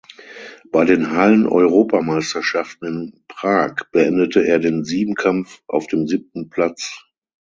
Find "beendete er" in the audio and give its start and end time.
3.91-4.57